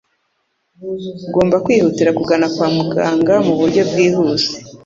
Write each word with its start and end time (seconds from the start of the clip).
ugomba 1.27 1.55
kwihutira 1.65 2.09
kugana 2.19 2.45
kwa 2.53 2.67
muganga 2.77 3.35
mu 3.45 3.53
buryo 3.59 3.81
bwihuse. 3.89 4.51